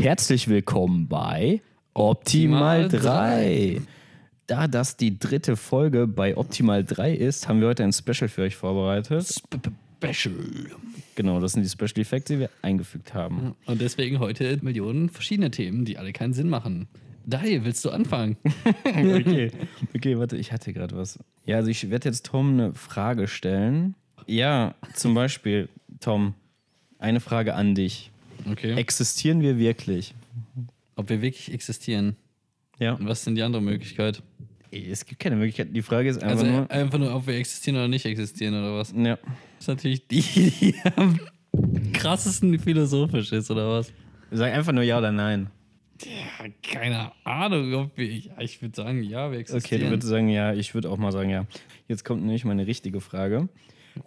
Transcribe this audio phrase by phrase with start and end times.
[0.00, 1.60] Herzlich willkommen bei
[1.92, 3.82] Optimal Optimal 3.
[4.46, 8.40] Da das die dritte Folge bei Optimal 3 ist, haben wir heute ein Special für
[8.40, 9.42] euch vorbereitet.
[10.02, 10.34] Special.
[11.16, 13.54] Genau, das sind die Special Effects, die wir eingefügt haben.
[13.66, 16.88] Und deswegen heute Millionen verschiedene Themen, die alle keinen Sinn machen.
[17.26, 18.38] Daher willst du anfangen?
[18.86, 19.50] Okay,
[19.94, 21.18] okay, warte, ich hatte gerade was.
[21.44, 23.94] Ja, also ich werde jetzt Tom eine Frage stellen.
[24.26, 25.68] Ja, zum Beispiel,
[26.00, 26.32] Tom,
[26.98, 28.10] eine Frage an dich.
[28.50, 28.74] Okay.
[28.74, 30.14] Existieren wir wirklich?
[30.96, 32.16] Ob wir wirklich existieren?
[32.78, 32.94] Ja.
[32.94, 34.22] Und was denn die andere Möglichkeit?
[34.70, 35.68] Es gibt keine Möglichkeit.
[35.74, 36.70] Die Frage ist einfach Also nur.
[36.70, 38.92] einfach nur, ob wir existieren oder nicht existieren oder was?
[38.96, 39.16] Ja.
[39.16, 41.18] Das ist natürlich die, die am
[41.92, 43.92] krassesten philosophisch ist oder was?
[44.30, 45.50] Sag einfach nur ja oder nein.
[46.02, 48.06] Ja, keine Ahnung, ob wir.
[48.06, 49.82] Ja, ich würde sagen, ja, wir Okay, existieren.
[49.84, 50.54] du würdest sagen ja.
[50.54, 51.46] Ich würde auch mal sagen ja.
[51.88, 53.48] Jetzt kommt nämlich meine richtige Frage.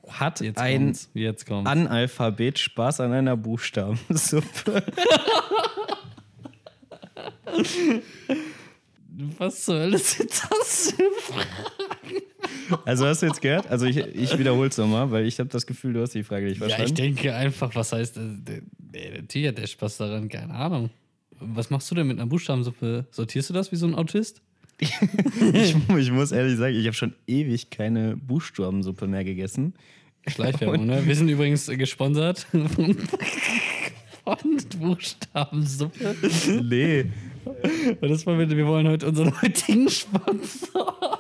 [0.08, 1.10] Hat jetzt ein kommt's.
[1.14, 1.68] Jetzt kommt.
[1.68, 4.84] Analphabet Spaß an einer Buchstabensuppe?
[9.38, 12.22] Was zur Hölle sind das für Fragen?
[12.86, 13.70] Also hast du jetzt gehört?
[13.70, 16.46] Also ich, ich wiederhole es nochmal, weil ich habe das Gefühl, du hast die Frage
[16.48, 16.96] nicht Ja, ich verstanden.
[16.96, 18.22] denke einfach, was heißt, äh,
[18.78, 20.90] der, natürlich hat der Spaß daran, keine Ahnung.
[21.40, 23.06] Was machst du denn mit einer Buchstabensuppe?
[23.12, 24.42] Sortierst du das wie so ein Autist?
[25.54, 29.74] ich, ich muss ehrlich sagen, ich habe schon ewig keine Buchstabensuppe mehr gegessen.
[30.28, 31.06] Schleichwerbung, ne?
[31.06, 32.98] Wir sind übrigens gesponsert von,
[34.24, 36.16] von Buchstabensuppe.
[36.64, 37.06] Nee.
[38.02, 41.20] Und das war, wir wollen heute unseren heutigen Sponsor.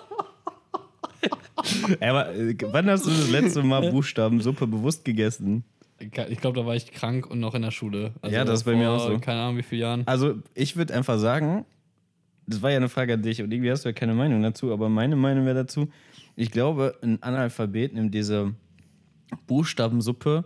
[1.99, 5.63] Aber äh, wann hast du das letzte Mal Buchstabensuppe bewusst gegessen?
[5.99, 8.11] Ich glaube, da war ich krank und noch in der Schule.
[8.21, 9.19] Also Ja, das ist bei mir auch so.
[9.19, 10.03] Keine Ahnung, wie viele Jahren.
[10.05, 11.65] Also ich würde einfach sagen,
[12.47, 14.71] das war ja eine Frage an dich und irgendwie hast du ja keine Meinung dazu,
[14.73, 15.89] aber meine Meinung wäre dazu,
[16.35, 18.53] ich glaube, ein Analphabet nimmt diese
[19.47, 20.45] Buchstabensuppe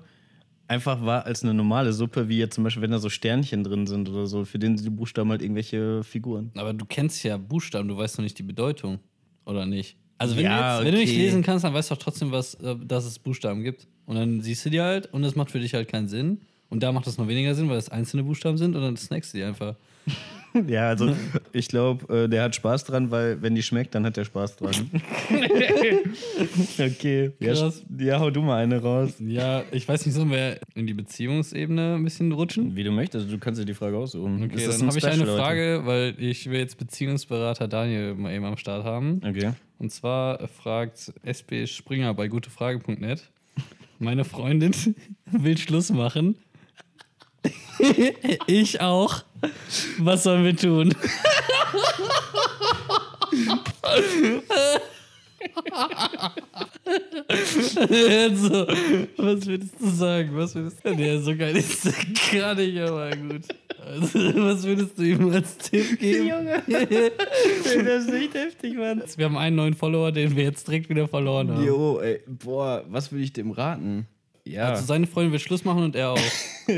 [0.68, 3.88] einfach wahr als eine normale Suppe, wie jetzt zum Beispiel, wenn da so Sternchen drin
[3.88, 6.52] sind oder so, für den sind die Buchstaben halt irgendwelche Figuren.
[6.56, 9.00] Aber du kennst ja Buchstaben, du weißt noch nicht die Bedeutung,
[9.46, 9.98] oder nicht?
[10.18, 11.22] Also wenn, Ja, du, jetzt, wenn du nicht okay.
[11.22, 13.88] lesen kannst, dann weißt du doch trotzdem, was, äh, dass es Buchstaben gibt.
[14.06, 16.42] Und dann siehst du die halt und das macht für dich halt keinen Sinn.
[16.70, 19.34] Und da macht das noch weniger Sinn, weil es einzelne Buchstaben sind und dann snackst
[19.34, 19.76] du die einfach.
[20.68, 21.16] Ja, also
[21.54, 24.58] ich glaube, äh, der hat Spaß dran, weil wenn die schmeckt, dann hat er Spaß
[24.58, 24.74] dran.
[26.80, 27.84] okay, ja, Krass.
[27.98, 29.14] ja, hau du mal eine raus.
[29.20, 32.76] Ja, ich weiß nicht, sollen wir in die Beziehungsebene ein bisschen rutschen?
[32.76, 34.44] Wie du möchtest, du kannst dir die Frage aussuchen.
[34.44, 35.26] Okay, Ist das dann habe ich eine?
[35.26, 39.22] Frage, weil ich will jetzt Beziehungsberater Daniel mal eben am Start haben.
[39.26, 39.52] Okay.
[39.80, 43.30] Und zwar fragt SB Springer bei gutefrage.net.
[44.00, 44.72] Meine Freundin
[45.32, 46.38] will Schluss machen.
[48.48, 49.24] ich auch.
[50.00, 50.94] Was sollen wir tun?
[58.36, 58.68] so,
[59.18, 60.30] was würdest du sagen?
[60.34, 61.96] Was würdest du Nee, so geil ist das
[62.32, 63.44] gar nicht, aber gut.
[63.80, 66.28] Also, was würdest du ihm als Tipp geben?
[66.30, 69.04] Junge, das ist nicht heftig, Mann.
[69.16, 71.66] Wir haben einen neuen Follower, den wir jetzt direkt wieder verloren haben.
[71.66, 74.08] Jo, ey, boah, was will ich dem raten?
[74.52, 74.70] Ja.
[74.70, 76.18] Also seine Freundin will Schluss machen und er auch.
[76.68, 76.74] ich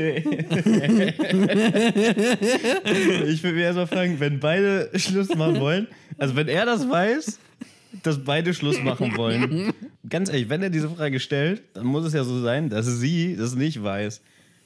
[3.42, 5.88] würde mir erstmal fragen, wenn beide Schluss machen wollen,
[6.18, 7.38] also wenn er das weiß,
[8.02, 9.72] dass beide Schluss machen wollen,
[10.08, 13.36] ganz ehrlich, wenn er diese Frage stellt, dann muss es ja so sein, dass sie
[13.36, 14.20] das nicht weiß.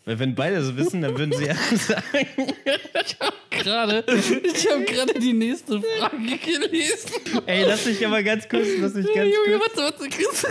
[0.07, 2.53] Weil wenn beide das wissen, dann würden sie ja sagen,
[3.51, 7.11] Gerade, ich habe gerade die nächste Frage gelesen.
[7.47, 9.77] ey, lass mich aber ganz kurz, lass mich ganz Junge, kurz.
[9.79, 10.47] warte, warte, Chris.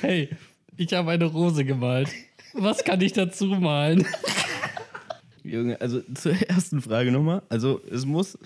[0.00, 0.30] Hey,
[0.76, 2.08] ich habe eine Rose gemalt.
[2.54, 4.06] Was kann ich dazu malen?
[5.42, 7.42] Junge, also zur ersten Frage nochmal.
[7.50, 8.38] Also es muss,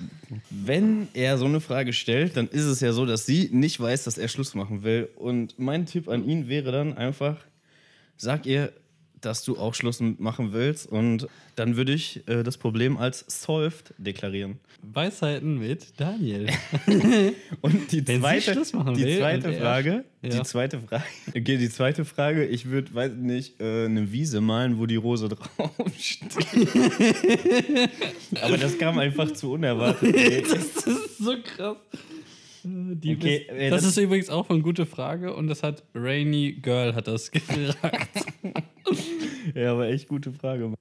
[0.51, 4.05] wenn er so eine Frage stellt, dann ist es ja so, dass sie nicht weiß,
[4.05, 5.09] dass er Schluss machen will.
[5.15, 7.37] Und mein Tipp an ihn wäre dann einfach,
[8.17, 8.73] sag ihr,
[9.21, 13.93] dass du auch Schluss machen willst und dann würde ich äh, das Problem als solved
[13.99, 14.59] deklarieren.
[14.83, 16.47] Weisheiten mit Daniel.
[17.63, 18.55] Und die zweite,
[18.95, 20.29] die zweite Frage, Ja.
[20.29, 24.79] die zweite Frage, okay, die zweite Frage, ich würde, weiß nicht, äh, eine Wiese malen,
[24.79, 26.37] wo die Rose draufsteht.
[28.41, 30.15] Aber das kam einfach zu unerwartet.
[30.49, 31.77] Das ist so krass.
[32.65, 35.83] Die Okay, ist, ey, das, das- ist übrigens auch eine gute Frage und das hat
[35.95, 38.09] Rainy Girl hat das gefragt.
[39.59, 40.73] Ja, aber echt gute Frage.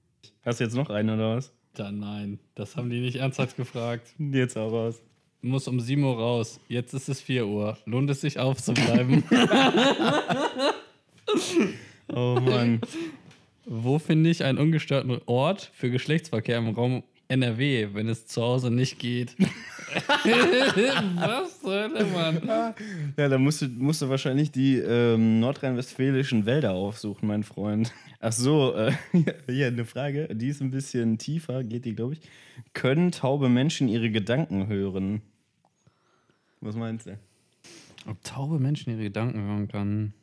[0.46, 1.52] Hast du jetzt noch eine oder was?
[1.74, 4.14] Dann nein, das haben die nicht ernsthaft gefragt.
[4.20, 5.02] Jetzt auch raus.
[5.42, 6.60] Muss um 7 Uhr raus.
[6.68, 7.76] Jetzt ist es 4 Uhr.
[7.86, 9.24] Lohnt es sich aufzubleiben?
[12.10, 12.80] Oh Mann.
[13.66, 18.72] Wo finde ich einen ungestörten Ort für Geschlechtsverkehr im Raum NRW, wenn es zu Hause
[18.72, 19.36] nicht geht?
[21.16, 22.74] Was zur Hölle, Mann?
[23.18, 27.94] Ja, da musst du, musst du wahrscheinlich die ähm, nordrhein-westfälischen Wälder aufsuchen, mein Freund.
[28.20, 28.94] Ach so, äh,
[29.48, 32.22] hier eine Frage, die ist ein bisschen tiefer, geht die, glaube ich.
[32.74, 35.22] Können taube Menschen ihre Gedanken hören?
[36.62, 37.20] Was meinst du?
[38.08, 40.14] Ob taube Menschen ihre Gedanken hören können?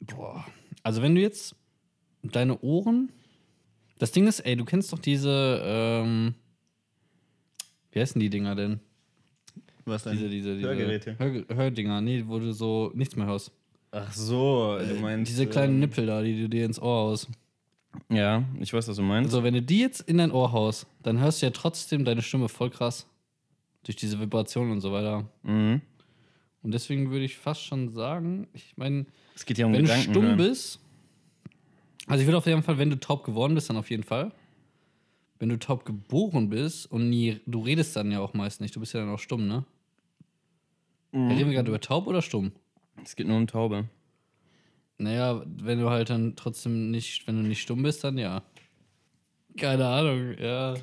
[0.00, 0.46] Boah.
[0.82, 1.54] Also wenn du jetzt
[2.22, 3.10] deine Ohren...
[3.98, 5.60] Das Ding ist, ey, du kennst doch diese...
[5.64, 6.34] Ähm,
[7.92, 8.80] wie heißen die Dinger denn?
[9.84, 10.12] Was denn?
[10.12, 11.16] Diese, diese, diese Hörgeräte.
[11.18, 13.50] Hör, Hördinger, nee, wo du so nichts mehr hörst.
[13.90, 15.30] Ach so, du meinst.
[15.30, 17.28] Diese kleinen ähm, Nippel da, die du dir ins Ohr haust.
[18.10, 19.32] Ja, ich weiß, was du meinst.
[19.32, 22.20] Also, wenn du die jetzt in dein Ohr haust, dann hörst du ja trotzdem deine
[22.22, 23.06] Stimme voll krass.
[23.84, 25.26] Durch diese Vibrationen und so weiter.
[25.42, 25.80] Mhm.
[26.62, 29.88] Und deswegen würde ich fast schon sagen, ich meine, Es geht ja um wenn du
[29.88, 30.10] Gedanken.
[30.12, 30.36] stumm hören.
[30.36, 30.80] bist,
[32.08, 34.32] also ich würde auf jeden Fall, wenn du taub geworden bist, dann auf jeden Fall.
[35.38, 38.80] Wenn du taub geboren bist und nie, du redest dann ja auch meist nicht, du
[38.80, 39.64] bist ja dann auch stumm, ne?
[41.12, 41.28] Mhm.
[41.28, 42.52] Reden wir gerade über taub oder stumm?
[43.04, 43.88] Es geht nur um Taube.
[44.98, 48.42] Naja, wenn du halt dann trotzdem nicht, wenn du nicht stumm bist, dann ja.
[49.56, 50.74] Keine Ahnung, ja.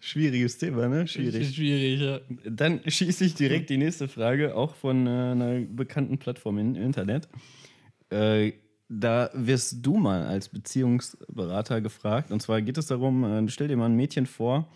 [0.00, 1.06] Schwieriges Thema, ne?
[1.08, 1.54] Schwierig.
[1.54, 2.20] Schwierig, ja.
[2.44, 7.28] Dann schieße ich direkt die nächste Frage, auch von äh, einer bekannten Plattform im Internet.
[8.10, 8.52] Äh,
[8.88, 12.30] da wirst du mal als Beziehungsberater gefragt.
[12.30, 14.68] Und zwar geht es darum, äh, stell dir mal ein Mädchen vor,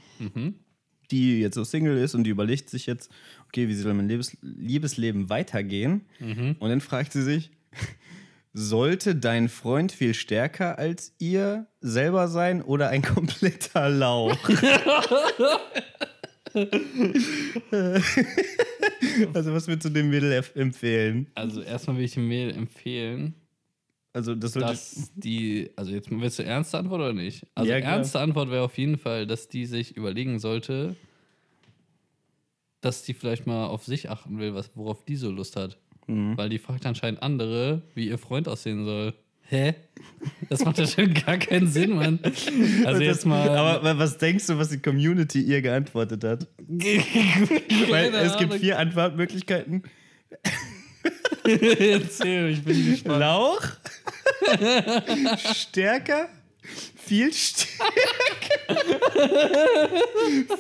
[1.11, 3.11] die jetzt so Single ist und die überlegt sich jetzt,
[3.47, 6.03] okay, wie soll mein Liebes Liebesleben weitergehen?
[6.59, 7.51] Und dann fragt sie sich,
[8.53, 14.37] sollte dein Freund viel stärker als ihr selber sein oder ein kompletter Lauch?
[19.35, 21.29] also, was würdest du dem Mädel empfehlen?
[21.35, 23.35] Also erstmal will ich dem Mädel empfehlen,
[24.13, 24.69] Also, das sollte.
[24.69, 27.47] dass die, also jetzt willst du ernste Antwort oder nicht?
[27.55, 30.97] Also Ja, ernste Antwort wäre auf jeden Fall, dass die sich überlegen sollte,
[32.81, 35.77] dass die vielleicht mal auf sich achten will, was, worauf die so Lust hat.
[36.07, 36.37] Mhm.
[36.37, 39.15] Weil die fragt anscheinend andere, wie ihr Freund aussehen soll.
[39.51, 39.75] Hä?
[40.49, 42.19] Das macht ja schon gar keinen Sinn, Mann.
[42.85, 43.49] Also jetzt mal.
[43.51, 46.47] Aber wa- was denkst du, was die Community ihr geantwortet hat?
[46.69, 49.83] Weil es gibt vier Antwortmöglichkeiten:
[51.45, 53.21] Erzähl, ich bin gespannt.
[53.21, 53.63] Lauch,
[55.53, 56.29] stärker,
[56.97, 57.79] viel stärker,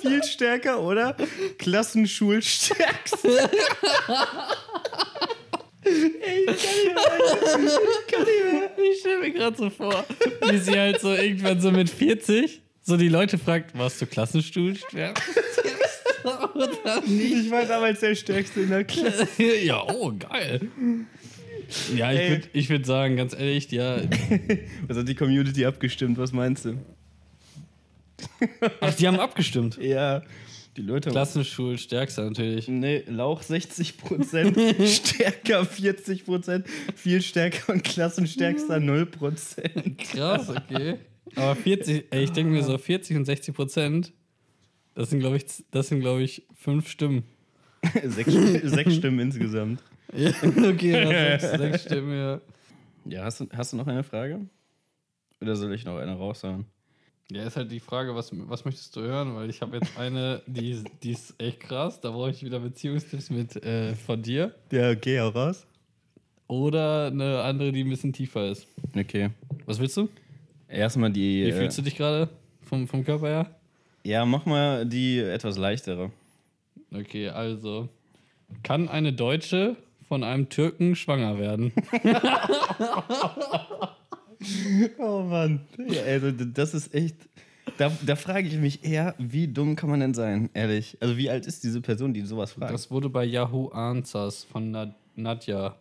[0.00, 1.16] viel stärker oder
[1.58, 3.50] Klassenschulstärkste.
[5.84, 7.80] Ey, ich kann nicht mehr.
[8.00, 8.70] Ich kann nicht mehr.
[8.90, 10.04] Ich stelle mir gerade so vor,
[10.48, 14.75] wie sie halt so irgendwann so mit 40 so die Leute fragt, warst du Klassenstuhl
[14.76, 15.12] schwer?
[16.25, 17.44] Oder nicht?
[17.44, 19.28] Ich war damals der Stärkste in der Klasse.
[19.62, 20.69] ja, oh, geil.
[21.94, 24.00] Ja, ich würde ich würd sagen, ganz ehrlich, ja.
[24.88, 26.18] Was hat die Community abgestimmt?
[26.18, 26.78] Was meinst du?
[28.80, 29.78] Ach, die haben abgestimmt.
[29.82, 30.22] Ja,
[30.76, 31.10] die Leute.
[31.10, 32.68] Klassenstuhl stärkster natürlich.
[32.68, 39.96] Nee, Lauch 60%, stärker 40%, viel stärker und klassenstärkster 0%.
[39.96, 40.96] Krass, okay.
[41.34, 44.12] Aber 40, ey, ich denke mir so 40 und 60 Prozent,
[44.94, 47.24] das sind, glaube ich, das sind, glaube ich, fünf Stimmen.
[48.04, 49.80] sechs, sechs Stimmen insgesamt.
[50.14, 50.31] Ja,
[50.70, 52.40] okay, ja, sechs, sechs Stimmen, ja.
[53.05, 54.40] Ja, hast du, hast du noch eine Frage?
[55.40, 56.64] Oder soll ich noch eine raushauen?
[57.31, 59.34] Ja, ist halt die Frage, was, was möchtest du hören?
[59.37, 62.00] Weil ich habe jetzt eine, die, ist- die ist echt krass.
[62.00, 64.55] Da brauche ich wieder Beziehungstipps mit äh, von dir.
[64.72, 65.66] Ja, okay, auch raus.
[66.46, 68.66] Oder eine andere, die ein bisschen tiefer ist.
[68.96, 69.28] Okay.
[69.66, 70.08] Was willst du?
[70.69, 71.44] Erstmal die.
[71.44, 72.30] Wie äh, fühlst du dich gerade
[72.62, 73.50] vom, vom Körper her?
[74.04, 76.11] Ja, mach mal die etwas leichtere.
[76.94, 77.88] Okay, also.
[78.62, 79.76] Kann eine Deutsche
[80.08, 81.72] von einem Türken schwanger werden?
[84.98, 85.66] Oh Mann.
[85.88, 87.16] Ja, also, das ist echt.
[87.76, 90.48] Da, da frage ich mich eher, wie dumm kann man denn sein?
[90.54, 90.96] Ehrlich.
[91.00, 92.72] Also, wie alt ist diese Person, die sowas fragt?
[92.72, 95.76] Das wurde bei Yahoo Answers von Nad Nadja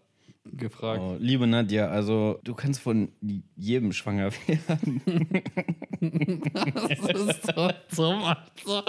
[0.46, 1.02] gefragt.
[1.02, 3.10] Oh, liebe Nadja, also du kannst von
[3.56, 5.02] jedem schwanger werden.
[6.00, 8.84] Das ist doch zum Alter.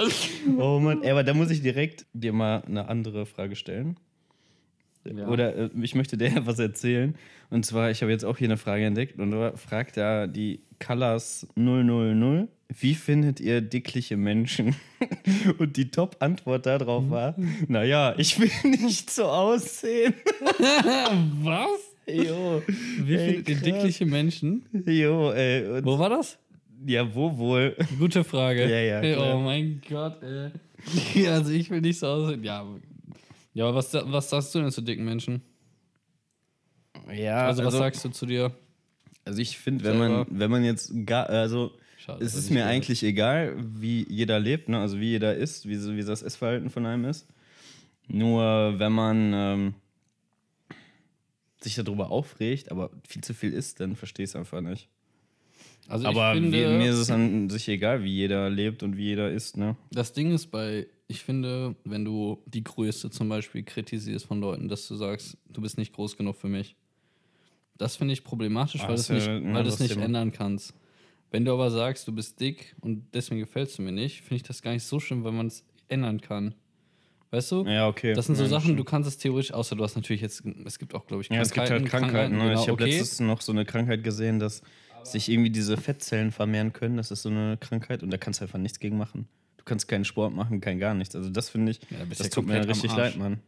[0.58, 3.96] Oh Mann, ey, aber da muss ich direkt dir mal eine andere Frage stellen.
[5.16, 5.28] Ja.
[5.28, 7.14] Oder äh, ich möchte dir was erzählen.
[7.50, 10.60] Und zwar, ich habe jetzt auch hier eine Frage entdeckt und da fragt da die
[10.84, 12.48] Colors 000,
[12.80, 14.76] wie findet ihr dickliche Menschen?
[15.58, 17.34] Und die Top-Antwort darauf war,
[17.66, 20.12] naja, ich will nicht so aussehen.
[21.42, 21.80] Was?
[22.06, 22.62] Jo,
[23.00, 23.64] Wie Ey, findet ihr krass.
[23.64, 24.66] dickliche Menschen?
[24.86, 25.82] jo, ey.
[25.84, 26.38] Wo war das?
[26.86, 27.74] ja, wo wohl?
[27.98, 28.68] Gute Frage.
[28.68, 29.34] Ja, ja, klar.
[29.34, 31.26] oh mein Gott, ey.
[31.28, 32.44] Also ich will nicht so aussehen.
[32.44, 32.64] Ja,
[33.58, 35.42] ja aber was, was sagst du denn zu dicken Menschen?
[37.12, 38.54] Ja, Also, was sagst du zu dir?
[39.24, 43.02] Also ich finde, wenn man, wenn man jetzt gar, also Schade, es ist mir eigentlich
[43.02, 44.78] egal, wie jeder lebt, ne?
[44.78, 47.26] also wie jeder ist, wie, wie das Essverhalten von einem ist.
[48.06, 49.74] Nur wenn man ähm,
[51.60, 54.88] sich darüber aufregt, aber viel zu viel isst, dann verstehe ich es einfach nicht.
[55.88, 59.04] Also aber finde, wie, mir ist es an sich egal, wie jeder lebt und wie
[59.04, 59.56] jeder isst.
[59.56, 59.74] Ne?
[59.90, 64.68] Das Ding ist bei, ich finde, wenn du die Größe zum Beispiel kritisierst von Leuten,
[64.68, 66.76] dass du sagst, du bist nicht groß genug für mich.
[67.78, 69.80] Das finde ich problematisch, Ah, weil das du es ist ja nicht, ein weil anderes
[69.80, 70.04] nicht Thema.
[70.04, 70.74] ändern kannst.
[71.30, 74.42] Wenn du aber sagst, du bist dick und deswegen gefällst du mir nicht, finde ich
[74.42, 76.54] das gar nicht so schlimm, weil man es ändern kann.
[77.30, 77.64] Weißt du?
[77.66, 78.14] Ja, okay.
[78.14, 80.78] Das sind so Ja, Sachen, du kannst es theoretisch, außer du hast natürlich jetzt, es
[80.78, 82.36] gibt auch, glaube ich, Ja, es gibt halt Krankheiten.
[82.38, 82.44] ne?
[82.48, 82.84] genau, ich habe okay.
[82.98, 84.62] letztens noch so eine Krankheit gesehen, dass
[85.12, 86.96] sich irgendwie diese Fettzellen vermehren können.
[86.96, 89.28] Das ist so eine Krankheit und da kannst du einfach nichts gegen machen.
[89.56, 91.14] Du kannst keinen Sport machen, kein gar nichts.
[91.16, 93.40] Also das finde ich, Ja, da das ja tut mir richtig leid, Mann.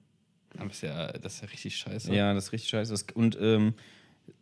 [0.59, 2.15] Aber das ist ja, das ist ja richtig scheiße.
[2.15, 2.95] Ja, das ist richtig scheiße.
[3.15, 3.75] Und ähm,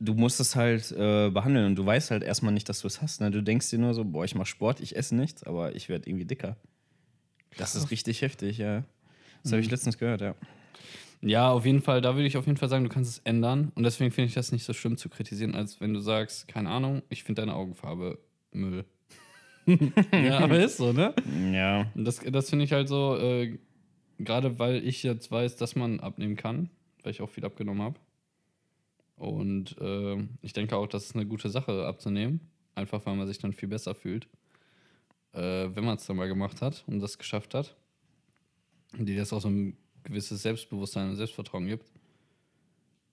[0.00, 3.02] du musst es halt äh, behandeln und du weißt halt erstmal nicht, dass du es
[3.02, 3.20] hast.
[3.20, 3.30] Ne?
[3.30, 6.08] Du denkst dir nur so, boah, ich mache Sport, ich esse nichts, aber ich werde
[6.08, 6.56] irgendwie dicker.
[7.56, 8.84] Das ist richtig heftig, ja.
[9.42, 9.56] Das Mhm.
[9.56, 10.34] habe ich letztens gehört, ja.
[11.20, 13.72] Ja, auf jeden Fall, da würde ich auf jeden Fall sagen, du kannst es ändern.
[13.74, 16.70] Und deswegen finde ich das nicht so schlimm zu kritisieren, als wenn du sagst, keine
[16.70, 18.18] Ahnung, ich finde deine Augenfarbe
[18.52, 18.84] Müll.
[20.12, 21.14] ja, aber ist so, ne?
[21.52, 21.90] Ja.
[21.94, 23.58] Das, das finde ich halt so, äh,
[24.18, 26.70] gerade weil ich jetzt weiß, dass man abnehmen kann,
[27.02, 28.00] weil ich auch viel abgenommen habe.
[29.16, 32.40] Und äh, ich denke auch, das ist eine gute Sache abzunehmen.
[32.74, 34.28] Einfach weil man sich dann viel besser fühlt,
[35.32, 35.40] äh,
[35.74, 37.76] wenn man es dann mal gemacht hat und das geschafft hat.
[38.96, 39.76] Und dir das auch so ein
[40.08, 41.86] gewisses Selbstbewusstsein und Selbstvertrauen gibt.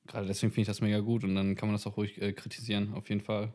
[0.07, 2.31] Gerade deswegen finde ich das mega gut und dann kann man das auch ruhig äh,
[2.33, 3.51] kritisieren, auf jeden Fall.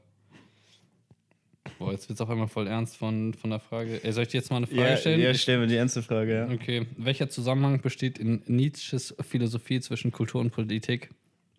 [1.78, 4.02] Boah, jetzt wird es auf einmal voll ernst von, von der Frage.
[4.02, 5.20] Ey, soll ich dir jetzt mal eine Frage Ja, stellen?
[5.20, 6.50] ja, Ich- stell mir die ernste Frage, ja.
[6.50, 6.86] Okay.
[6.96, 11.10] Welcher Zusammenhang besteht in Nietzsches Philosophie zwischen Kultur und Politik?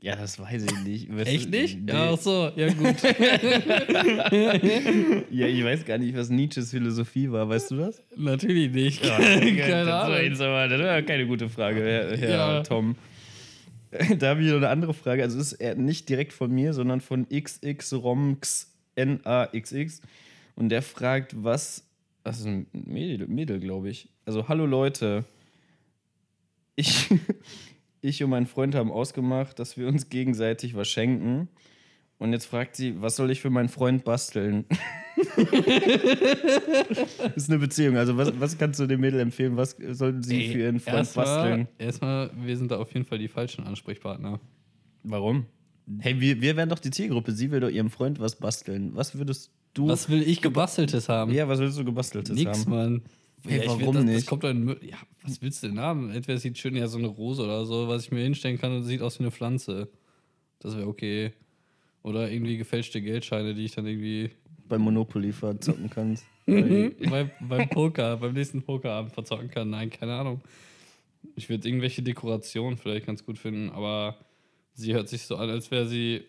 [0.03, 1.15] Ja, das weiß ich nicht.
[1.15, 1.79] Weißt Echt nicht?
[1.79, 1.91] Nee.
[1.93, 2.95] Ach so, ja gut.
[5.31, 7.47] Ja, ich weiß gar nicht, was Nietzsches Philosophie war.
[7.47, 8.01] Weißt du das?
[8.15, 9.05] Natürlich nicht.
[9.05, 10.17] Ja, Keine das war Ahnung.
[10.23, 12.63] jetzt aber- Das war keine gute Frage, Herr, Herr Ja.
[12.63, 12.95] Tom.
[14.19, 15.21] Da habe ich noch eine andere Frage.
[15.21, 20.01] Also es ist eher nicht direkt von mir, sondern von XXRomX NAXX.
[20.55, 21.83] Und der fragt, was.
[22.23, 24.07] Das ist ein Mädel, Mädel glaube ich.
[24.25, 25.25] Also, hallo Leute.
[26.75, 27.07] Ich,
[28.01, 31.47] ich und mein Freund haben ausgemacht, dass wir uns gegenseitig was schenken.
[32.17, 34.65] Und jetzt fragt sie, was soll ich für meinen Freund basteln?
[35.15, 35.37] das
[37.35, 37.97] ist eine Beziehung.
[37.97, 39.57] Also, was, was kannst du dem Mädel empfehlen?
[39.57, 41.67] Was sollten sie für ihren Freund erstmal, basteln?
[41.79, 44.39] erstmal, wir sind da auf jeden Fall die falschen Ansprechpartner.
[45.03, 45.47] Warum?
[45.99, 47.31] Hey, wir, wir wären doch die Zielgruppe.
[47.31, 48.91] Sie will doch ihrem Freund was basteln.
[48.93, 49.87] Was würdest du.
[49.87, 51.33] Was will ich gebasteltes haben?
[51.33, 52.69] ja, was willst du gebasteltes Nix, haben?
[52.69, 53.01] Mann.
[53.47, 54.27] Hey, ich warum das, Das nicht?
[54.27, 54.79] kommt doch in Müll.
[54.81, 56.11] Ja, was willst du denn haben?
[56.11, 58.83] Entweder sieht schön ja so eine Rose oder so, was ich mir hinstellen kann und
[58.83, 59.89] sieht aus wie eine Pflanze.
[60.59, 61.33] Das wäre okay.
[62.03, 64.31] Oder irgendwie gefälschte Geldscheine, die ich dann irgendwie
[64.67, 66.25] Bei Monopoly verzocken kannst.
[66.45, 69.69] bei, beim Poker, beim nächsten Pokerabend verzocken kann.
[69.69, 70.41] Nein, keine Ahnung.
[71.35, 74.17] Ich würde irgendwelche Dekorationen vielleicht ganz gut finden, aber
[74.73, 76.23] sie hört sich so an, als wäre sie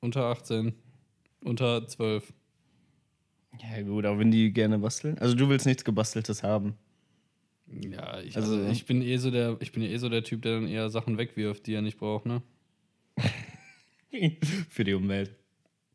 [0.00, 0.72] unter 18,
[1.44, 2.32] unter 12.
[3.60, 5.18] Ja, gut, aber wenn die gerne basteln.
[5.18, 6.74] Also, du willst nichts gebasteltes haben.
[7.70, 10.24] Ja, ich, Also- also, ich bin eh so der, ich bin ja eh so der
[10.24, 12.42] Typ, der dann eher Sachen wegwirft, die er nicht braucht, ne?
[14.70, 15.34] Für die Umwelt.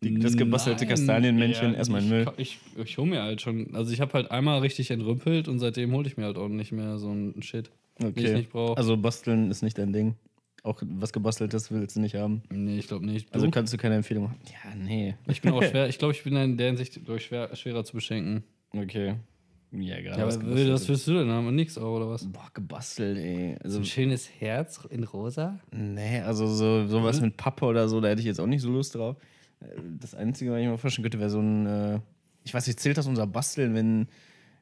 [0.03, 0.85] Die, das gebastelte.
[0.85, 2.27] Kastanienmännchen Ja, erstmal in ich, Müll.
[2.37, 5.93] Ich, ich hole mir halt schon, also ich habe halt einmal richtig entrümpelt und seitdem
[5.93, 8.77] hole ich mir halt auch nicht mehr so einen Shit, den ich nicht brauche.
[8.77, 10.15] Also, basteln ist nicht dein Ding.
[10.63, 12.41] Auch was gebasteltes willst du nicht haben.
[12.49, 13.33] nee, ich glaube nicht.
[13.33, 13.51] Also, Du?
[13.51, 14.39] kannst du keine Empfehlung haben.
[14.45, 15.15] Ja, nee.
[15.27, 17.93] ich bin auch schwer, ich glaube, ich bin in der Hinsicht ich, schwer, schwerer zu
[17.93, 18.43] beschenken.
[18.71, 19.15] Okay.
[19.73, 20.21] Ja, gerade.
[20.21, 21.53] Ja, was will, was willst du denn haben?
[21.53, 22.25] Nix auch, oder was?
[22.31, 23.57] Boah, gebastelt, ey.
[23.63, 25.59] Also, ein schönes Herz in rosa?
[25.71, 28.69] nee, also so, sowas mit Pappe oder so, da hätte ich jetzt auch nicht so
[28.71, 29.17] Lust drauf.
[29.99, 31.65] Das Einzige, was ich mir vorstellen könnte, wäre so ein.
[31.65, 31.99] Äh,
[32.45, 34.07] ich weiß nicht, zählt das unser Basteln, wenn,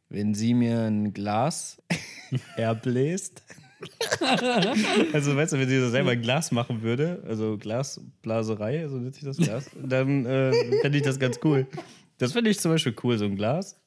[0.09, 1.81] wenn sie mir ein Glas
[2.55, 3.43] erbläst?
[5.13, 9.15] also, weißt du, wenn sie so selber ein Glas machen würde, also Glasblaserei, so nennt
[9.15, 11.67] sich das Glas, dann äh, fände ich das ganz cool.
[12.17, 13.77] Das finde ich zum Beispiel cool, so ein Glas.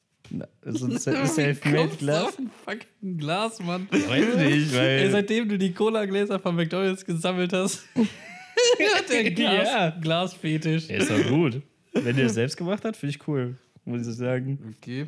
[0.65, 2.35] So ein Se- Selfmade-Glas.
[2.65, 3.87] fucking Glas, Mann.
[3.91, 5.11] Weiß nicht, Ey, weil.
[5.11, 9.89] seitdem du die Cola-Gläser von McDonalds gesammelt hast, hat der Glas, Ja.
[10.01, 10.87] Glasfetisch.
[10.87, 11.61] Der ist doch gut.
[11.93, 13.55] Wenn der es selbst gemacht hat, finde ich cool.
[13.85, 14.75] Muss ich sagen.
[14.79, 15.05] Okay.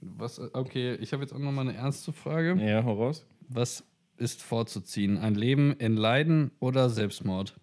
[0.00, 2.54] Was, okay, ich habe jetzt auch noch mal eine ernste Frage.
[2.62, 3.26] Ja, hau raus.
[3.48, 3.82] Was
[4.18, 5.18] ist vorzuziehen?
[5.18, 7.54] Ein Leben in Leiden oder Selbstmord?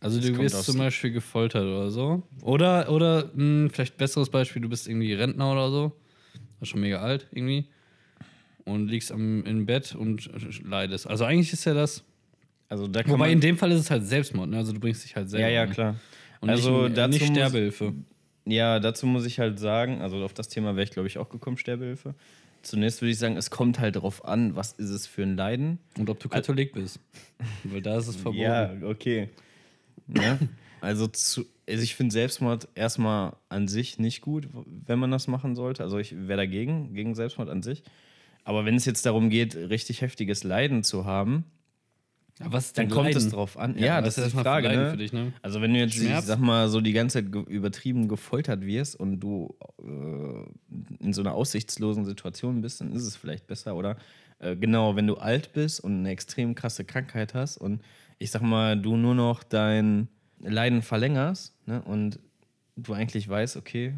[0.00, 2.22] Also Das du wirst zum Beispiel gefoltert oder so.
[2.42, 5.92] Oder, oder mh, vielleicht besseres Beispiel, du bist irgendwie Rentner oder so.
[6.62, 7.66] Schon mega alt irgendwie.
[8.64, 10.30] Und liegst am, im Bett und
[10.66, 11.06] leidest.
[11.06, 12.04] Also eigentlich ist ja das.
[12.68, 14.56] Also da Wobei in dem Fall ist es halt Selbstmord, ne?
[14.56, 15.48] Also du bringst dich halt selber.
[15.48, 15.96] Ja, ja, klar.
[16.40, 17.94] Und Also nicht, dazu nicht Sterbehilfe.
[18.46, 21.28] Ja, dazu muss ich halt sagen, also auf das Thema wäre ich, glaube ich, auch
[21.28, 22.14] gekommen, Sterbehilfe.
[22.64, 25.78] Zunächst würde ich sagen, es kommt halt darauf an, was ist es für ein Leiden.
[25.98, 26.98] Und ob du Katholik bist.
[27.64, 28.42] Weil da ist es verboten.
[28.42, 29.28] Ja, okay.
[30.08, 30.38] Ja?
[30.80, 34.48] Also, zu, also ich finde Selbstmord erstmal an sich nicht gut,
[34.86, 35.82] wenn man das machen sollte.
[35.82, 37.82] Also ich wäre dagegen, gegen Selbstmord an sich.
[38.44, 41.44] Aber wenn es jetzt darum geht, richtig heftiges Leiden zu haben,
[42.40, 43.18] Aber was dann kommt Leiden?
[43.18, 43.78] es drauf an.
[43.78, 44.68] Ja, was das ist die Frage.
[44.68, 44.90] Ne?
[44.90, 45.32] für dich, ne?
[45.40, 46.20] Also wenn du jetzt, Schmerz?
[46.20, 51.22] ich sag mal, so die ganze Zeit übertrieben gefoltert wirst und du äh, in so
[51.22, 53.76] einer aussichtslosen Situation bist, dann ist es vielleicht besser.
[53.76, 53.96] Oder
[54.40, 57.82] äh, genau, wenn du alt bist und eine extrem krasse Krankheit hast und
[58.18, 60.08] ich sag mal, du nur noch dein
[60.40, 62.18] Leiden verlängerst ne, und
[62.76, 63.94] du eigentlich weißt, okay,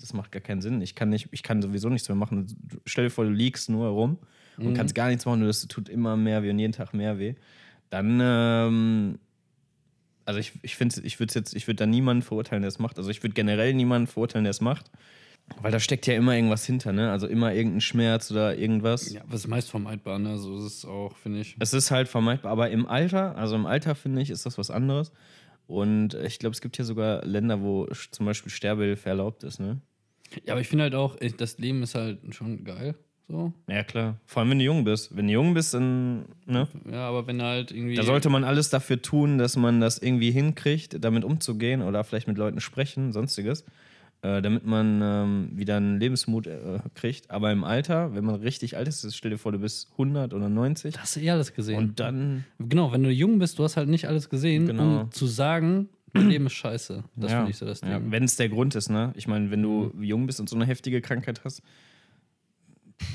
[0.00, 0.80] das macht gar keinen Sinn.
[0.80, 2.46] Ich kann, nicht, ich kann sowieso nichts mehr machen.
[2.86, 4.18] Stell dir vor, du liegst nur herum
[4.66, 7.18] und kannst gar nichts machen, nur das tut immer mehr weh und jeden Tag mehr
[7.18, 7.34] weh.
[7.90, 9.18] Dann, ähm,
[10.24, 12.98] also ich, ich finde, ich würde jetzt, ich würde da niemanden verurteilen, der es macht.
[12.98, 14.90] Also ich würde generell niemanden verurteilen, der es macht.
[15.62, 17.10] Weil da steckt ja immer irgendwas hinter, ne?
[17.10, 19.10] Also immer irgendein Schmerz oder irgendwas.
[19.10, 20.36] Ja, was ist meist vermeidbar, ne?
[20.38, 21.56] So ist es auch, finde ich.
[21.58, 24.70] Es ist halt vermeidbar, aber im Alter, also im Alter finde ich, ist das was
[24.70, 25.10] anderes.
[25.66, 29.80] Und ich glaube, es gibt ja sogar Länder, wo zum Beispiel Sterbehilfe erlaubt ist, ne?
[30.44, 32.94] Ja, aber ich finde halt auch, das Leben ist halt schon geil.
[33.28, 33.52] So.
[33.68, 34.16] Ja, klar.
[34.24, 35.14] Vor allem, wenn du jung bist.
[35.14, 36.66] Wenn du jung bist, dann, ne?
[36.90, 37.94] Ja, aber wenn du halt irgendwie.
[37.94, 42.26] Da sollte man alles dafür tun, dass man das irgendwie hinkriegt, damit umzugehen oder vielleicht
[42.26, 43.64] mit Leuten sprechen, sonstiges,
[44.22, 47.30] äh, damit man ähm, wieder einen Lebensmut äh, kriegt.
[47.30, 50.48] Aber im Alter, wenn man richtig alt ist, stell dir vor, du bist 100 oder
[50.48, 51.76] 90 hast du eh alles gesehen.
[51.76, 52.44] und dann.
[52.58, 55.00] genau, wenn du jung bist, du hast halt nicht alles gesehen, Genau.
[55.02, 57.04] um zu sagen, dein Leben ist scheiße.
[57.14, 57.90] Das ja, finde ich so das Ding.
[57.90, 59.12] ja, wenn es der Grund ist, ne?
[59.16, 61.62] Ich meine, wenn du jung bist und so eine heftige Krankheit hast,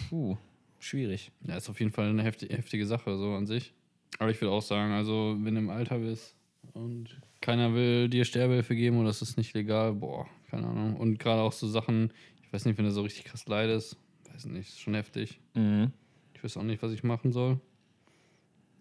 [0.10, 0.38] puh,
[0.80, 1.32] schwierig.
[1.48, 3.74] Ja, ist auf jeden Fall eine heftige, heftige Sache, so an sich.
[4.20, 6.36] Aber ich würde auch sagen, also, wenn du im Alter bist
[6.74, 10.96] und keiner will dir Sterbehilfe geben oder es ist nicht legal, boah, keine Ahnung.
[10.96, 12.14] Und gerade auch so Sachen,
[12.44, 13.98] ich weiß nicht, wenn du so richtig krass leidest,
[14.32, 15.40] weiß nicht, ist schon heftig.
[15.54, 15.92] Mhm.
[16.34, 17.60] Ich weiß auch nicht, was ich machen soll.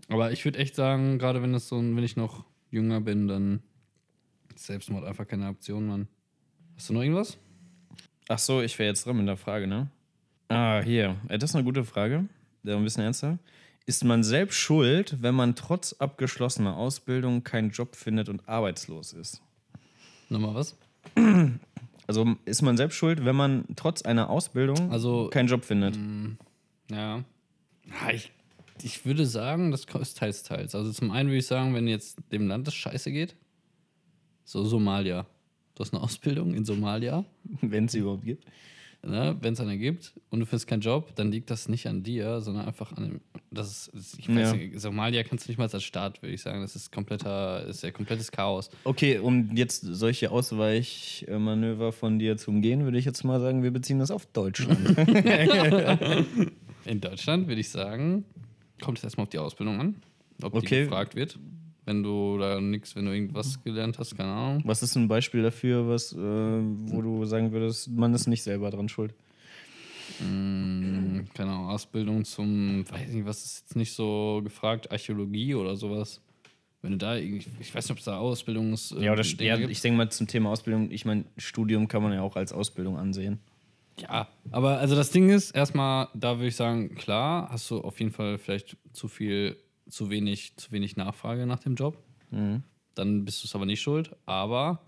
[0.09, 3.63] Aber ich würde echt sagen, gerade wenn das so, wenn ich noch jünger bin, dann
[4.55, 6.09] ist Selbstmord einfach keine Option, Mann.
[6.77, 7.39] Hast du noch irgendwas?
[8.29, 9.91] Ach so, ich wäre jetzt dran mit der Frage, ne?
[10.53, 11.17] Ah, hier.
[11.29, 12.27] Äh, Das ist eine gute Frage.
[12.63, 13.39] Der ein bisschen ernster.
[13.87, 19.43] Ist man selbst schuld, wenn man trotz abgeschlossener Ausbildung keinen Job findet und arbeitslos ist?
[20.29, 20.77] Nochmal was?
[22.07, 25.99] Also ist man selbst schuld, wenn man trotz einer Ausbildung Also- keinen Job findet?
[26.91, 27.17] Ja.
[27.17, 27.25] ja
[28.13, 28.31] ich,
[28.83, 30.75] ich würde sagen, das ist teils, teils.
[30.77, 33.35] Also zum einen würde ich sagen, wenn jetzt dem Land das scheiße geht,
[34.45, 35.27] so Somalia.
[35.75, 37.25] Du hast eine Ausbildung in Somalia,
[37.61, 38.45] Wenn es sie überhaupt gibt.
[39.05, 42.03] Ne, wenn es eine gibt und du findest keinen Job, dann liegt das nicht an
[42.03, 43.21] dir, sondern einfach an dem.
[43.51, 44.57] Das ist, ich weiß Ja.
[44.57, 46.63] nicht, Somalia kannst du nicht mal als Staat, würde ich sagen.
[46.63, 48.71] Das ist kompletter, ist ja komplettes Chaos.
[48.85, 53.71] Okay, um jetzt solche Ausweichmanöver von dir zu umgehen, würde ich jetzt mal sagen, wir
[53.71, 54.97] beziehen das auf Deutschland.
[56.85, 58.25] In Deutschland würde ich sagen,
[58.81, 59.97] kommt es erstmal auf die Ausbildung an,
[60.43, 60.85] ob die Okay.
[60.85, 61.39] gefragt wird.
[61.93, 64.63] Wenn du da nichts, wenn du irgendwas gelernt hast, keine Ahnung.
[64.65, 68.71] Was ist ein Beispiel dafür, was, äh, wo du sagen würdest, man ist nicht selber
[68.71, 69.13] dran schuld?
[70.19, 75.77] Mm, keine Ahnung, Ausbildung zum, weiß nicht, was ist jetzt nicht so gefragt, Archäologie oder
[75.77, 76.23] sowas.
[76.81, 78.93] Wenn du da irgendwie, ich weiß nicht, ob es da Ausbildungs.
[78.93, 82.15] äh, Ja, oder ja, ich denke mal zum Thema Ausbildung, ich meine, Studium kann man
[82.15, 83.39] ja auch als Ausbildung ansehen.
[83.99, 88.01] Ja, aber also das Ding ist, erstmal, da würde ich sagen, klar, hast du auf
[88.01, 89.59] jeden Fall vielleicht zu viel,
[89.93, 91.99] zu wenig, zu wenig Nachfrage nach dem Job.
[92.95, 94.17] Dann bist du es aber nicht schuld.
[94.27, 94.83] Aber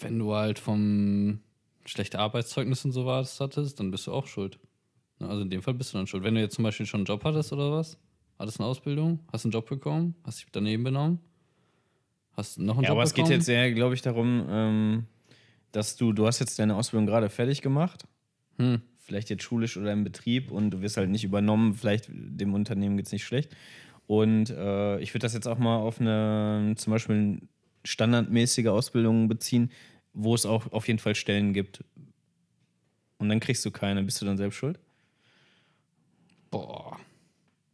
[0.00, 1.40] wenn du halt vom
[1.84, 4.58] schlechte Arbeitszeugnis und so was hattest, dann bist du auch schuld.
[5.18, 6.22] Na, Also in dem Fall bist du dann schuld.
[6.22, 7.98] Wenn du jetzt zum Beispiel schon einen Job hattest oder was,
[8.38, 11.18] hattest eine Ausbildung, hast einen Job bekommen, hast dich daneben benommen,
[12.36, 13.30] hast noch einen Ja, Job aber es bekommen.
[13.30, 15.06] geht jetzt eher, glaube ich, darum, ähm,
[15.72, 18.06] dass du, du hast jetzt deine Ausbildung gerade fertig gemacht,
[18.58, 18.80] Hm.
[19.06, 22.96] Vielleicht jetzt schulisch oder im Betrieb und du wirst halt nicht übernommen, vielleicht dem Unternehmen
[22.96, 23.56] geht es nicht schlecht.
[24.06, 27.40] Und äh, ich würde das jetzt auch mal auf eine zum Beispiel
[27.84, 29.70] standardmäßige Ausbildung beziehen,
[30.12, 31.84] wo es auch auf jeden Fall Stellen gibt.
[33.18, 34.78] Und dann kriegst du keine, bist du dann selbst schuld?
[36.50, 36.98] Boah,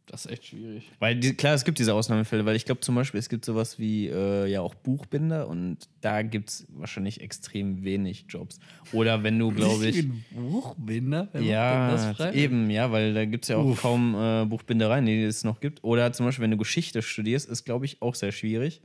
[0.05, 0.91] das ist echt schwierig.
[0.99, 3.79] Weil die, klar, es gibt diese Ausnahmefälle, weil ich glaube zum Beispiel, es gibt sowas
[3.79, 8.59] wie äh, ja auch Buchbinder und da gibt es wahrscheinlich extrem wenig Jobs.
[8.91, 10.05] Oder wenn du, glaube ich.
[10.31, 15.23] Buchbinder, wenn Ja, eben, ja, weil da gibt es ja auch kaum äh, Buchbindereien, die
[15.23, 15.83] es noch gibt.
[15.83, 18.81] Oder zum Beispiel, wenn du Geschichte studierst, ist, glaube ich, auch sehr schwierig.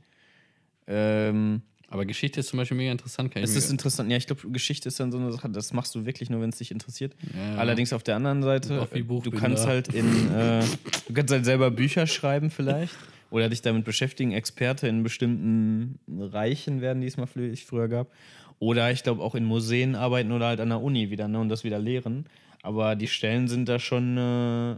[0.87, 3.31] Ähm, Aber Geschichte ist zum Beispiel mega interessant.
[3.31, 4.11] Kann ich es ist interessant.
[4.11, 6.51] Ja, ich glaube, Geschichte ist dann so eine Sache, das machst du wirklich nur, wenn
[6.51, 7.15] es dich interessiert.
[7.35, 7.55] Ja.
[7.55, 10.63] Allerdings auf der anderen Seite, wie du kannst halt in, äh,
[11.07, 12.93] du kannst halt selber Bücher schreiben vielleicht.
[13.31, 18.11] oder dich damit beschäftigen, Experte in bestimmten Reichen werden, die es mal früher gab.
[18.59, 21.49] Oder ich glaube auch in Museen arbeiten oder halt an der Uni wieder ne, und
[21.49, 22.25] das wieder lehren.
[22.61, 24.77] Aber die Stellen sind da schon äh,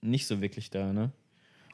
[0.00, 1.10] nicht so wirklich da, ne?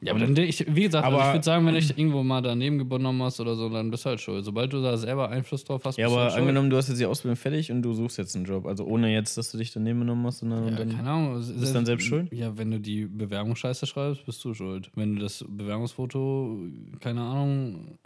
[0.03, 2.23] Ja, aber dann, ich, wie gesagt, also Aber- ich würde sagen, wenn du dich irgendwo
[2.23, 4.43] mal daneben genommen hast oder so, dann bist du halt schuld.
[4.45, 6.41] Sobald du da selber Einfluss drauf hast, Ja, bist du aber halt schuld.
[6.41, 8.65] angenommen, du hast jetzt die Ausbildung fertig und du suchst jetzt einen Job.
[8.65, 10.89] Also ohne jetzt, dass du dich daneben genommen hast, sondern Ja, dann.
[10.95, 11.35] keine Ahnung.
[11.59, 12.31] bist dann selbst schuld?
[12.33, 14.89] Ja, wenn du die Bewerbung scheiße schreibst, bist du schuld.
[14.95, 16.57] Wenn du das Bewerbungsfoto,
[16.99, 17.97] keine Ahnung,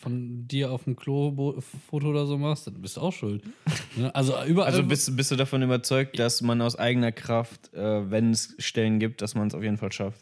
[0.00, 3.42] von dir auf dem Klo-Foto oder so machst, dann bist du auch schuld.
[3.96, 4.14] Ne?
[4.14, 4.68] Also überall.
[4.70, 9.00] Also bist, bist du davon überzeugt, dass man aus eigener Kraft, äh, wenn es Stellen
[9.00, 10.20] gibt, dass man es auf jeden Fall schafft?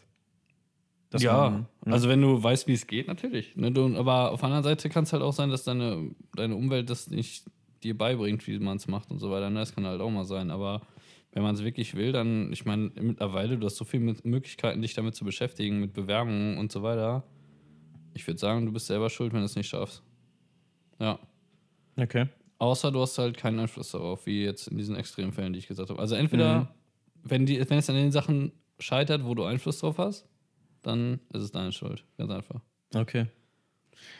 [1.15, 1.93] Ja, man, ne?
[1.93, 3.55] also wenn du weißt, wie es geht, natürlich.
[3.55, 3.71] Ne?
[3.71, 6.89] Du, aber auf der anderen Seite kann es halt auch sein, dass deine, deine Umwelt
[6.89, 7.45] das nicht
[7.83, 9.49] dir beibringt, wie man es macht und so weiter.
[9.49, 9.59] Ne?
[9.59, 10.51] Das kann halt auch mal sein.
[10.51, 10.81] Aber
[11.31, 14.95] wenn man es wirklich will, dann, ich meine, mittlerweile, du hast so viele Möglichkeiten, dich
[14.95, 17.23] damit zu beschäftigen, mit Bewerbungen und so weiter.
[18.13, 20.03] Ich würde sagen, du bist selber schuld, wenn du es nicht schaffst.
[20.99, 21.19] Ja.
[21.95, 22.27] Okay.
[22.59, 25.67] Außer du hast halt keinen Einfluss darauf, wie jetzt in diesen extremen Fällen, die ich
[25.67, 25.99] gesagt habe.
[25.99, 26.73] Also entweder,
[27.23, 30.27] wenn, die, wenn es an den Sachen scheitert, wo du Einfluss drauf hast,
[30.87, 32.03] dann ist es deine Schuld.
[32.17, 32.61] Ganz einfach.
[32.95, 33.25] Okay.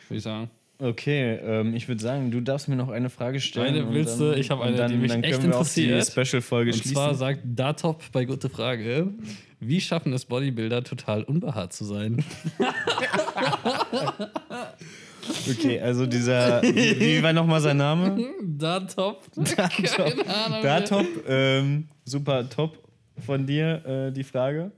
[0.08, 0.50] Würde ich sagen.
[0.80, 3.68] Okay, ähm, ich würde sagen, du darfst mir noch eine Frage stellen.
[3.74, 4.38] Eine und willst dann- du?
[4.38, 6.08] Ich habe und eine, dann, die mich dann echt können wir interessiert.
[6.08, 6.94] die Special-Folge Und schließen.
[6.94, 9.08] zwar sagt Datop bei Gute Frage,
[9.60, 12.24] wie schaffen es Bodybuilder total unbehaart zu sein?
[15.50, 18.24] okay, also dieser, wie, wie war nochmal sein Name?
[18.44, 19.24] Datop?
[19.36, 20.14] Datop.
[20.62, 22.78] Datop, ähm, super top
[23.26, 24.72] von dir, äh, die Frage.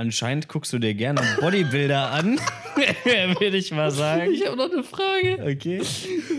[0.00, 2.38] Anscheinend guckst du dir gerne Bodybuilder an,
[3.38, 4.32] würde ich mal sagen.
[4.32, 5.38] Ich habe noch eine Frage.
[5.42, 5.82] Okay.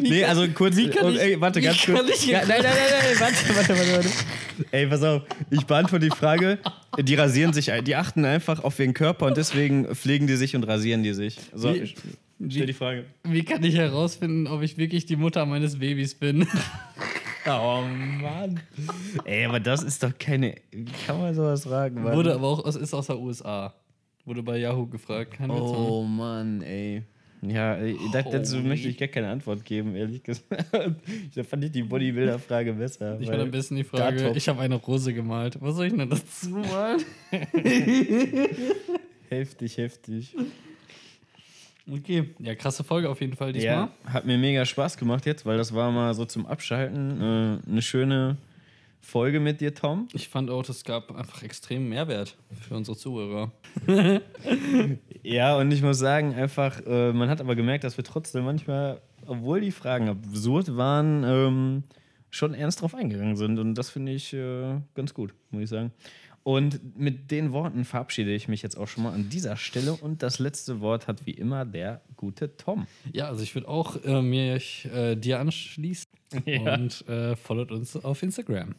[0.02, 0.76] Nee, also kurz.
[0.78, 2.10] wie kann und, ich- ey, warte, wie ganz kurz.
[2.10, 4.10] ich Ja, nein, nein, nein, nein, warte, warte, warte, warte.
[4.72, 5.22] Ey, pass auf.
[5.52, 6.58] Ich beantworte die Frage.
[7.00, 10.64] Die rasieren sich, die achten einfach auf ihren Körper und deswegen pflegen die sich und
[10.64, 11.38] rasieren die sich.
[11.54, 11.94] So, Wie-
[12.50, 13.06] stell die Frage.
[13.26, 16.48] Wie kann ich herausfinden, ob ich wirklich die Mutter meines Babys bin?
[17.48, 17.82] Oh
[18.22, 18.60] Mann.
[19.26, 20.56] Ey, aber das ist doch keine.
[20.72, 22.04] Wie kann man sowas fragen?
[22.04, 22.16] Mann?
[22.16, 23.74] Wurde aber auch, es ist aus der USA.
[24.26, 25.40] Wurde bei Yahoo gefragt.
[25.40, 25.50] Mann.
[25.52, 27.04] Oh Mann, ey.
[27.44, 30.64] Ja, ey, da- dazu möchte ich gar keine Antwort geben, ehrlich gesagt.
[31.36, 33.20] Da fand ich die Bodybuilder-Frage besser.
[33.20, 35.58] Ich fand am besten die Frage, ich habe eine Rose gemalt.
[35.60, 37.02] Was soll ich denn dazu malen?
[39.30, 40.36] Heftig, heftig.
[41.92, 42.30] Okay.
[42.40, 43.90] Ja, krasse Folge auf jeden Fall diesmal.
[44.06, 47.70] Ja, hat mir mega Spaß gemacht jetzt, weil das war mal so zum Abschalten äh,
[47.70, 48.38] eine schöne
[49.02, 50.08] Folge mit dir, Tom.
[50.14, 53.52] Ich fand auch, es gab einfach extremen Mehrwert für unsere Zuhörer.
[55.24, 59.02] Ja, und ich muss sagen, einfach, äh, man hat aber gemerkt, dass wir trotzdem manchmal,
[59.28, 61.84] obwohl die Fragen absurd waren, ähm,
[62.32, 63.60] schon ernst drauf eingegangen sind.
[63.60, 65.92] Und das finde ich äh, ganz gut, muss ich sagen.
[66.44, 69.94] Und mit den Worten verabschiede ich mich jetzt auch schon mal an dieser Stelle.
[69.94, 72.88] Und das letzte Wort hat wie immer der gute Tom.
[73.14, 76.10] Ja, also ich würde auch äh, mich äh, dir anschließen
[76.46, 76.76] Ja.
[76.76, 78.74] und äh, followt uns auf Instagram.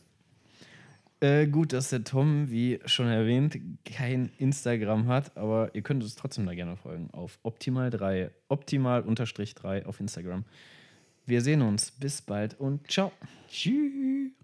[1.21, 6.17] Äh, gut, dass der Tom, wie schon erwähnt, kein Instagram hat, aber ihr könnt uns
[6.17, 10.45] trotzdem da gerne folgen auf optimal3, optimal-3 auf Instagram.
[11.25, 11.93] Wir sehen uns.
[11.93, 13.13] Bis bald und ciao.
[13.49, 14.42] Tschüss.